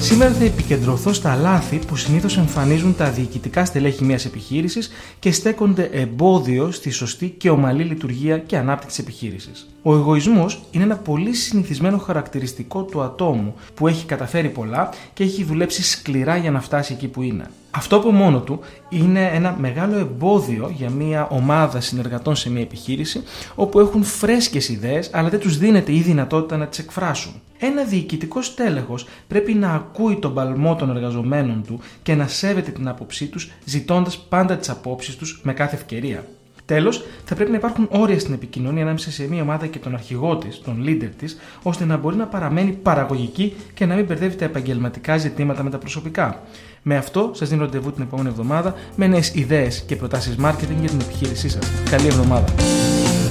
[0.00, 5.88] Σήμερα θα επικεντρωθώ στα λάθη που συνήθως εμφανίζουν τα διοικητικά στελέχη μιας επιχείρησης και στέκονται
[5.92, 9.68] εμπόδιο στη σωστή και ομαλή λειτουργία και ανάπτυξη επιχείρησης.
[9.82, 15.44] Ο εγωισμός είναι ένα πολύ συνηθισμένο χαρακτηριστικό του ατόμου που έχει καταφέρει πολλά και έχει
[15.44, 17.50] δουλέψει σκληρά για να φτάσει εκεί που είναι.
[17.70, 23.22] Αυτό από μόνο του είναι ένα μεγάλο εμπόδιο για μια ομάδα συνεργατών σε μια επιχείρηση
[23.54, 27.32] όπου έχουν φρέσκες ιδέες αλλά δεν τους δίνεται η δυνατότητα να τις εκφράσουν.
[27.58, 32.88] Ένα διοικητικό στέλεχος πρέπει να ακούει τον παλμό των εργαζομένων του και να σέβεται την
[32.88, 36.24] άποψή τους ζητώντας πάντα τις απόψεις τους με κάθε ευκαιρία.
[36.68, 40.36] Τέλος, θα πρέπει να υπάρχουν όρια στην επικοινωνία ανάμεσα σε μια ομάδα και τον αρχηγό
[40.36, 44.44] της, τον leader της, ώστε να μπορεί να παραμένει παραγωγική και να μην μπερδεύει τα
[44.44, 46.42] επαγγελματικά ζητήματα με τα προσωπικά.
[46.82, 50.88] Με αυτό, σας δίνω ραντεβού την επόμενη εβδομάδα με νέες ιδέες και προτάσεις marketing για
[50.88, 51.70] την επιχείρησή σας.
[51.90, 52.54] Καλή εβδομάδα.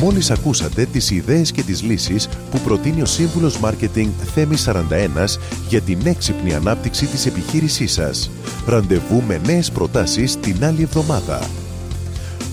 [0.00, 5.38] Μόλις ακούσατε τις ιδέες και τις λύσεις που προτείνει ο σύμβουλος Μάρκετινγκ Θέμη 41
[5.68, 8.30] για την έξυπνη ανάπτυξη της επιχείρησής σας.
[8.66, 11.67] Ραντεβού με νέες προτάσεις την άλλη εβδομάδα